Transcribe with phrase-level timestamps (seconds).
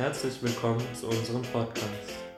[0.00, 1.84] Herzlich willkommen zu unserem Podcast.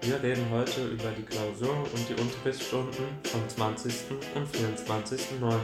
[0.01, 3.93] Wir reden heute über die Klausur und die Unterrichtsstunden vom 20.
[4.35, 5.61] und 24.09.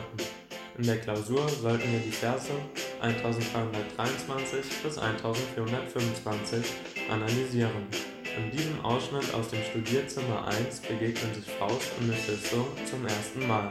[0.78, 2.52] In der Klausur sollten wir die Verse
[3.00, 6.64] 1323 bis 1425
[7.10, 7.88] analysieren.
[8.36, 13.70] In diesem Ausschnitt aus dem Studierzimmer 1 begegnen sich Faust und Mephisto zum ersten Mal.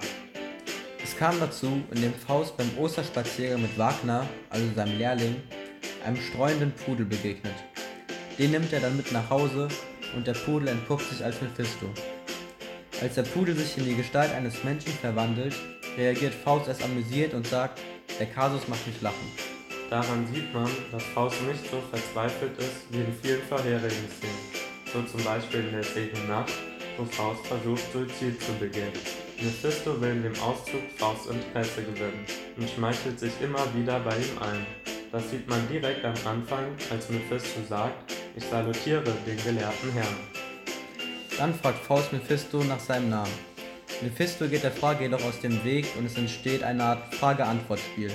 [1.01, 5.41] Es kam dazu, indem Faust beim Osterspaziergang mit Wagner, also seinem Lehrling,
[6.05, 7.55] einem streunenden Pudel begegnet.
[8.37, 9.67] Den nimmt er dann mit nach Hause
[10.15, 11.87] und der Pudel entpuppt sich als Mephisto.
[13.01, 15.55] Als der Pudel sich in die Gestalt eines Menschen verwandelt,
[15.97, 17.79] reagiert Faust erst amüsiert und sagt,
[18.19, 19.31] der Kasus macht mich lachen.
[19.89, 25.01] Daran sieht man, dass Faust nicht so verzweifelt ist wie in vielen vorherigen Szenen, so
[25.03, 26.53] zum Beispiel in der Szene Nacht,
[26.97, 28.93] wo Faust versucht, Suizid zu begehen.
[29.39, 32.25] Mephisto will in dem Auszug Fausts Interesse gewinnen
[32.57, 34.65] und schmeichelt sich immer wieder bei ihm ein.
[35.11, 40.15] Das sieht man direkt am Anfang, als Mephisto sagt, ich salutiere den gelehrten Herrn.
[41.37, 43.33] Dann fragt Faust Mephisto nach seinem Namen.
[44.01, 48.11] Mephisto geht der Frage jedoch aus dem Weg und es entsteht eine Art Frage-Antwort-Spiel.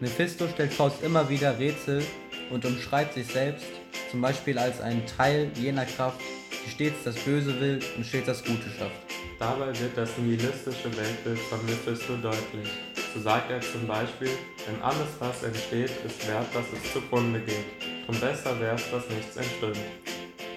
[0.00, 2.04] Mephisto stellt Faust immer wieder Rätsel
[2.50, 3.66] und umschreibt sich selbst,
[4.10, 6.20] zum Beispiel als einen Teil jener Kraft,
[6.64, 8.96] die stets das Böse will und stets das Gute schafft.
[9.38, 12.68] Dabei wird das nihilistische Weltbild von Mephisto deutlich.
[13.14, 14.30] So sagt er zum Beispiel,
[14.66, 17.87] denn alles, was entsteht, ist wert, dass es zugrunde geht.
[18.08, 19.78] Und besser wär's, dass nichts entstünde.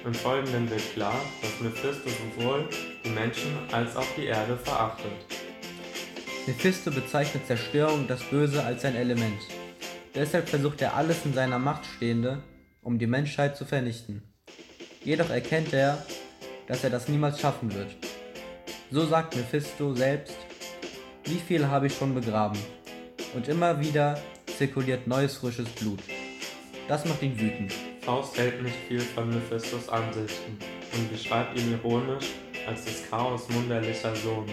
[0.05, 2.67] Im Folgenden wird klar, dass Mephisto sowohl
[3.03, 5.11] die Menschen als auch die Erde verachtet.
[6.47, 9.41] Mephisto bezeichnet Zerstörung und das Böse als sein Element.
[10.16, 12.41] Deshalb versucht er alles in seiner Macht Stehende,
[12.81, 14.23] um die Menschheit zu vernichten.
[15.03, 16.03] Jedoch erkennt er,
[16.67, 17.89] dass er das niemals schaffen wird.
[18.91, 20.38] So sagt Mephisto selbst,
[21.25, 22.59] wie viel habe ich schon begraben?
[23.36, 24.17] Und immer wieder
[24.58, 25.99] zirkuliert neues frisches Blut.
[26.92, 27.72] Das macht ihn wütend.
[28.02, 30.58] Faust hält nicht viel von Mephistos Ansichten
[30.92, 32.25] und beschreibt ihn ironisch
[32.67, 34.43] als des Chaos wunderlicher Sohn.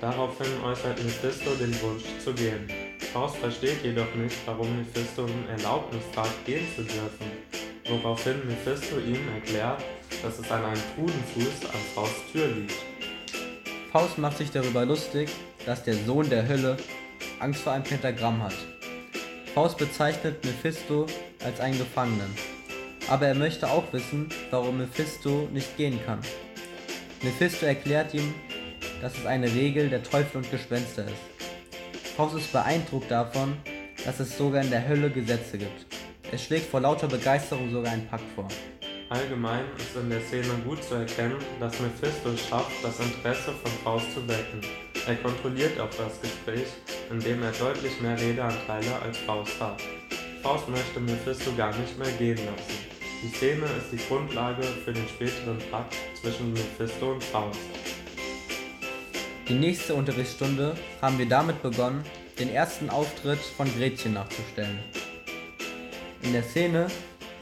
[0.00, 2.68] Daraufhin äußert Mephisto den Wunsch zu gehen.
[3.12, 7.26] Faust versteht jedoch nicht, warum Mephisto um Erlaubnis fragt, gehen zu dürfen,
[7.88, 9.82] woraufhin Mephisto ihm erklärt,
[10.22, 12.76] dass es an einem Trudenfuß an Fausts Tür liegt.
[13.90, 15.28] Faust macht sich darüber lustig,
[15.66, 16.76] dass der Sohn der Hölle
[17.40, 18.54] Angst vor einem Pentagramm hat.
[19.56, 21.08] Faust bezeichnet Mephisto
[21.44, 22.34] als einen Gefangenen.
[23.08, 26.20] Aber er möchte auch wissen, warum Mephisto nicht gehen kann.
[27.22, 28.34] Mephisto erklärt ihm,
[29.00, 32.14] dass es eine Regel der Teufel und Gespenster ist.
[32.16, 33.56] Faust ist beeindruckt davon,
[34.04, 35.86] dass es sogar in der Hölle Gesetze gibt.
[36.30, 38.48] Er schlägt vor lauter Begeisterung sogar einen Pakt vor.
[39.08, 44.14] Allgemein ist in der Szene gut zu erkennen, dass Mephisto schafft, das Interesse von Faust
[44.14, 44.60] zu wecken.
[45.06, 46.68] Er kontrolliert auch das Gespräch,
[47.10, 49.82] indem er deutlich mehr Redeanteile als Faust hat.
[50.42, 52.90] Faust möchte Mephisto gar nicht mehr gehen lassen.
[53.22, 57.58] Die Szene ist die Grundlage für den späteren Pakt zwischen Mephisto und Faust.
[59.48, 62.02] Die nächste Unterrichtsstunde haben wir damit begonnen,
[62.38, 64.78] den ersten Auftritt von Gretchen nachzustellen.
[66.22, 66.86] In der Szene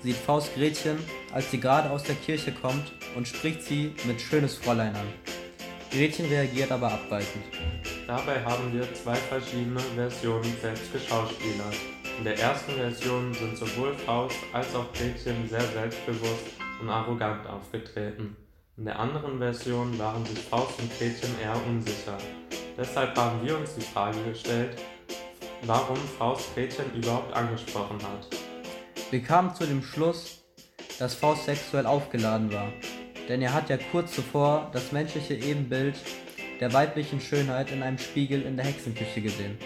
[0.03, 0.99] sieht Faust Gretchen,
[1.33, 5.07] als sie gerade aus der Kirche kommt und spricht sie mit schönes Fräulein an.
[5.93, 7.45] Gretchen reagiert aber abweisend.
[8.09, 11.77] Dabei haben wir zwei verschiedene Versionen selbst geschauspielert.
[12.19, 16.47] In der ersten Version sind sowohl Faust als auch Gretchen sehr selbstbewusst
[16.81, 18.37] und arrogant aufgetreten.
[18.77, 22.19] In der anderen Version waren sich Faust und Gretchen eher unsicher.
[22.77, 24.83] Deshalb haben wir uns die Frage gestellt,
[25.63, 28.27] warum Faust Gretchen überhaupt angesprochen hat.
[29.13, 30.43] Wir kamen zu dem Schluss,
[30.99, 32.73] dass Faust sexuell aufgeladen war,
[33.29, 35.95] denn er hat ja kurz zuvor das menschliche Ebenbild
[36.59, 39.57] der weiblichen Schönheit in einem Spiegel in der Hexenküche gesehen.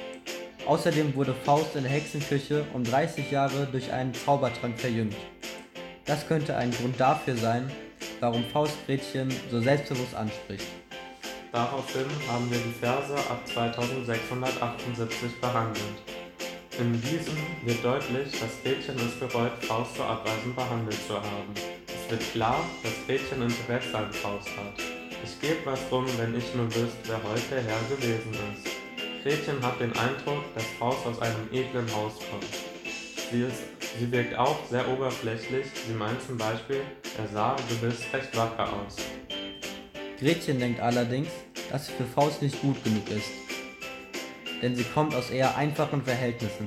[0.67, 5.17] Außerdem wurde Faust in der Hexenküche um 30 Jahre durch einen Zaubertrank verjüngt.
[6.05, 7.71] Das könnte ein Grund dafür sein,
[8.21, 10.67] warum Faust Gretchen so selbstbewusst anspricht.
[11.51, 15.79] Daraufhin haben wir die Verse ab 2678 behandelt.
[16.79, 21.53] In diesem wird deutlich, dass Gretchen es bereut, Faust zu abweisend behandelt zu haben.
[21.87, 24.81] Es wird klar, dass Gretchen Interesse an Faust hat.
[25.25, 28.72] Ich gebe was drum, wenn ich nur wüsste, wer heute Herr gewesen ist.
[29.23, 32.45] Gretchen hat den Eindruck, dass Faust aus einem edlen Haus kommt.
[33.31, 33.63] Sie, ist,
[33.97, 35.67] sie wirkt auch sehr oberflächlich.
[35.87, 36.81] Sie meint zum Beispiel,
[37.17, 38.97] er sah, du bist recht wacker aus.
[40.19, 41.29] Gretchen denkt allerdings,
[41.71, 43.31] dass sie für Faust nicht gut genug ist,
[44.61, 46.67] denn sie kommt aus eher einfachen Verhältnissen.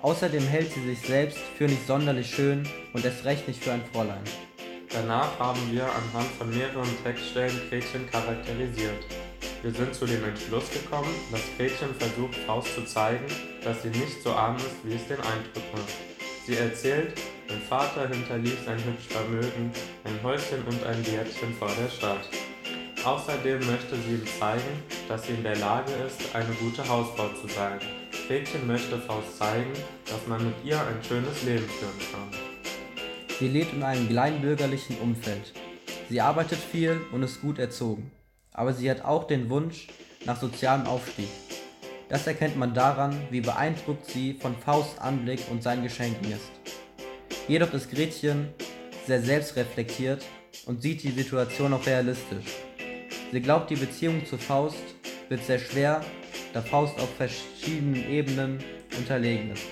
[0.00, 3.84] Außerdem hält sie sich selbst für nicht sonderlich schön und erst recht nicht für ein
[3.92, 4.24] Fräulein.
[4.88, 9.04] Danach haben wir anhand von mehreren Textstellen Gretchen charakterisiert.
[9.62, 13.26] Wir sind zu dem Entschluss gekommen, dass Gretchen versucht, Faust zu zeigen,
[13.62, 15.92] dass sie nicht so arm ist, wie es den Eindruck macht.
[16.46, 17.12] Sie erzählt,
[17.46, 19.70] Mein Vater hinterließ ein hübsch Vermögen,
[20.04, 22.26] ein Häuschen und ein Gärtchen vor der Stadt.
[23.04, 27.46] Außerdem möchte sie ihm zeigen, dass sie in der Lage ist, eine gute Hausfrau zu
[27.48, 27.80] sein.
[28.28, 29.72] Gretchen möchte Faust zeigen,
[30.06, 32.40] dass man mit ihr ein schönes Leben führen kann.
[33.38, 35.52] Sie lebt in einem kleinbürgerlichen Umfeld.
[36.08, 38.10] Sie arbeitet viel und ist gut erzogen.
[38.52, 39.88] Aber sie hat auch den Wunsch
[40.24, 41.28] nach sozialem Aufstieg.
[42.08, 46.50] Das erkennt man daran, wie beeindruckt sie von Fausts Anblick und seinen Geschenken ist.
[47.46, 48.48] Jedoch ist Gretchen
[49.06, 50.24] sehr selbstreflektiert
[50.66, 52.46] und sieht die Situation auch realistisch.
[53.32, 54.76] Sie glaubt, die Beziehung zu Faust
[55.28, 56.04] wird sehr schwer,
[56.52, 58.58] da Faust auf verschiedenen Ebenen
[58.98, 59.62] unterlegen ist.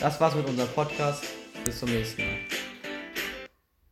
[0.00, 1.24] Das war's mit unserem Podcast.
[1.64, 2.47] Bis zum nächsten Mal.